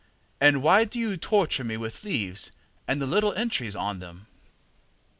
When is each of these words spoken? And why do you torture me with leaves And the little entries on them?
And 0.39 0.63
why 0.63 0.83
do 0.83 0.97
you 0.97 1.15
torture 1.15 1.63
me 1.63 1.77
with 1.77 2.03
leaves 2.03 2.51
And 2.87 2.99
the 2.99 3.05
little 3.05 3.33
entries 3.33 3.75
on 3.75 3.99
them? 3.99 4.25